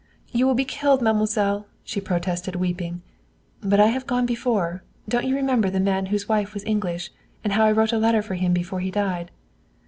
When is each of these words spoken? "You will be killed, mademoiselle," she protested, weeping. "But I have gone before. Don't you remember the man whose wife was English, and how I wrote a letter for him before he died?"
"You 0.31 0.47
will 0.47 0.55
be 0.55 0.65
killed, 0.65 1.03
mademoiselle," 1.03 1.67
she 1.83 2.01
protested, 2.01 2.55
weeping. 2.55 3.03
"But 3.61 3.79
I 3.79 3.85
have 3.89 4.07
gone 4.07 4.25
before. 4.25 4.81
Don't 5.07 5.27
you 5.27 5.35
remember 5.35 5.69
the 5.69 5.79
man 5.79 6.07
whose 6.07 6.27
wife 6.27 6.55
was 6.55 6.65
English, 6.65 7.11
and 7.43 7.53
how 7.53 7.65
I 7.65 7.71
wrote 7.71 7.93
a 7.93 7.99
letter 7.99 8.23
for 8.23 8.33
him 8.33 8.51
before 8.51 8.79
he 8.79 8.89
died?" 8.89 9.29